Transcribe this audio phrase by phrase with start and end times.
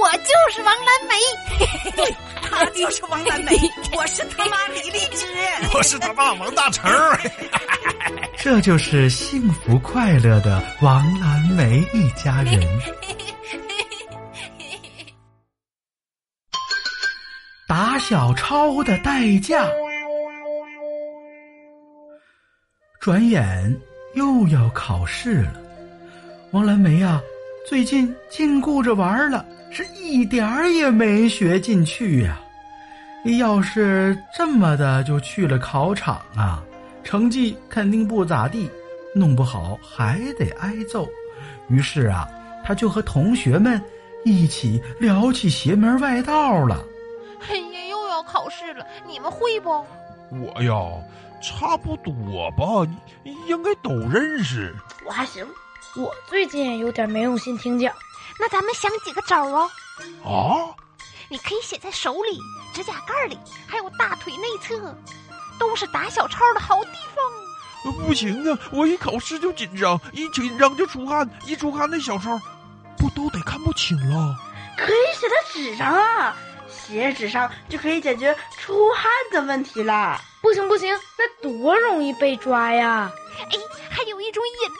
[0.00, 3.52] 我就是王蓝梅，对，他就是王蓝梅，
[3.96, 5.26] 我是他妈李荔枝，
[5.74, 6.90] 我是他爸王大成。
[8.36, 12.60] 这就是幸福快乐的王蓝梅一家人。
[17.68, 19.66] 打小抄的代价。
[23.00, 23.80] 转眼
[24.14, 25.52] 又要考试了，
[26.52, 27.20] 王蓝梅呀，
[27.68, 32.40] 最近净顾着玩了，是一点儿也没学进去呀。
[33.38, 36.62] 要是这么的就去了考场啊，
[37.02, 38.70] 成绩肯定不咋地，
[39.14, 41.08] 弄不好还得挨揍。
[41.68, 42.28] 于是啊，
[42.64, 43.82] 他就和同学们
[44.24, 46.84] 一起聊起邪门外道了。
[47.48, 49.84] 哎呀，又要考试了，你们会不？
[50.30, 50.72] 我呀，
[51.42, 52.88] 差不多吧，
[53.48, 54.74] 应该都认识。
[55.04, 55.44] 我还行，
[55.96, 57.94] 我最近有点没用心听讲。
[58.38, 59.70] 那咱们想几个招哦。
[60.24, 60.74] 啊？
[61.28, 62.38] 你可以写在手里、
[62.72, 64.94] 指甲盖里，还有大腿内侧，
[65.58, 67.96] 都是打小抄的好地方。
[68.06, 72.38] 不行啊，我一考试就紧张，一紧张就出汗，一出汗那小抄
[72.96, 74.36] 不都得看不清了？
[74.76, 76.36] 可以写在纸上啊。
[76.68, 80.20] 写纸上就可以解决出汗的问题啦！
[80.40, 83.10] 不行不行，那多容易被抓呀！
[83.38, 83.58] 哎，
[83.90, 84.70] 还有一种隐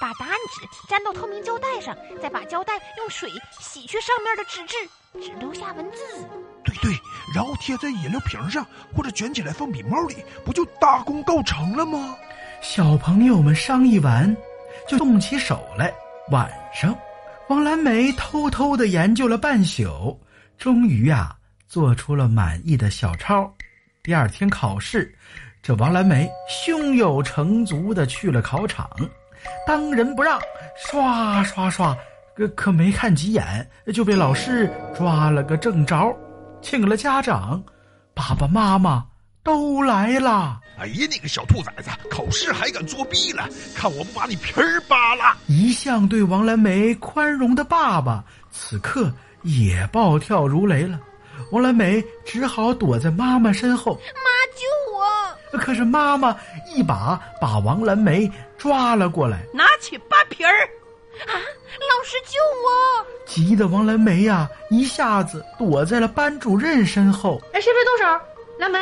[0.00, 4.76] 把答案纸粘到透明胶带上，再把胶带用水洗去上面的纸质，
[5.20, 5.98] 只留下文字。
[6.64, 6.92] 对对，
[7.34, 12.16] 然后贴在饮料瓶上，或者卷起来放笔帽里，不就大功告成了吗？
[12.60, 14.36] 小朋友们商议完，
[14.88, 15.92] 就动起手来。
[16.30, 16.96] 晚上，
[17.48, 20.18] 王蓝梅偷偷的研究了半宿。
[20.58, 21.36] 终于啊，
[21.68, 23.50] 做出了满意的小抄。
[24.02, 25.14] 第二天考试，
[25.62, 28.90] 这王蓝梅胸有成竹的去了考场，
[29.66, 30.40] 当仁不让，
[30.76, 31.96] 刷刷刷，
[32.36, 36.16] 可可没看几眼就被老师抓了个正着，
[36.62, 37.62] 请了家长，
[38.14, 39.04] 爸爸妈妈
[39.42, 40.60] 都来了。
[40.78, 43.48] 哎呀，你个小兔崽子，考试还敢作弊了？
[43.74, 45.36] 看我不把你皮儿扒了！
[45.46, 49.12] 一向对王蓝梅宽容的爸爸，此刻。
[49.42, 51.00] 也暴跳如雷了，
[51.52, 53.98] 王蓝梅只好躲在妈妈身后。
[55.52, 56.36] 可是妈妈
[56.66, 60.68] 一把把王蓝梅抓了过来，拿起扒皮儿。
[61.26, 61.34] 啊！
[61.34, 63.06] 老师救我！
[63.26, 67.40] 急得王蓝梅呀，一下子躲在了班主任身后。
[67.52, 68.24] 哎，谁别动手！
[68.58, 68.78] 蓝莓，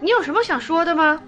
[0.00, 1.20] 你有什么想说的吗？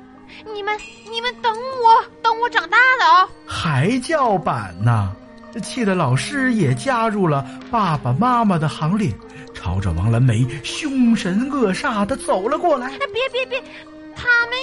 [0.54, 0.78] 你们，
[1.10, 3.28] 你们等我，等我长大了啊！
[3.46, 5.14] 还叫板呢？
[5.62, 9.12] 气得老师也加入了爸爸妈妈的行列，
[9.52, 12.88] 朝着王蓝梅凶神恶煞的走了过来。
[13.12, 13.97] 别别别，他们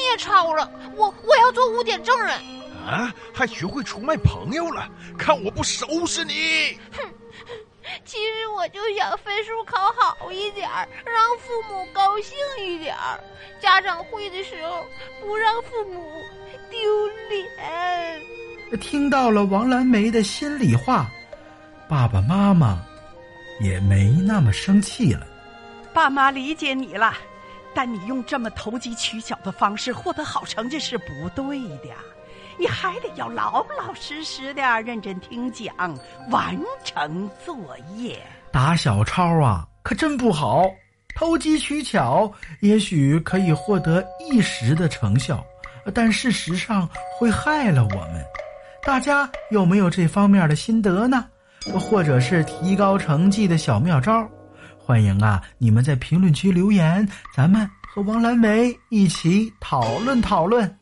[0.04, 2.32] 也抄了，我我要做污点证人。
[2.86, 4.88] 啊，还学会出卖朋友了？
[5.18, 6.78] 看我不收拾你！
[6.92, 7.02] 哼，
[8.04, 13.20] 其实我就想分数考好一点儿，让父母高兴一点儿。
[13.60, 14.86] 家长会的时候
[15.20, 16.04] 不让父母
[16.70, 18.22] 丢脸。
[18.80, 21.10] 听到了王蓝梅的心里话，
[21.90, 22.84] 爸爸妈妈
[23.62, 25.26] 也没那么生气了。
[25.92, 27.16] 爸妈理解你了，
[27.76, 31.90] 但你用这么投机取巧的方式获得好成绩是不对的。
[32.58, 35.76] 你还得要老老实实的认真听讲，
[36.32, 37.56] 完成作
[37.98, 38.18] 业。
[38.50, 40.64] 打小抄啊，可真不好。
[41.16, 42.32] 投机取巧
[42.62, 45.46] 也许可以获得一时的成效，
[45.94, 48.26] 但事实上会害了我们。
[48.84, 51.26] 大家有没有这方面的心得呢？
[51.74, 54.30] 或者是提高成绩的小妙招？
[54.86, 60.78] 欢迎啊，你们在评论区留言，咱们和王蓝莓一起讨论讨论。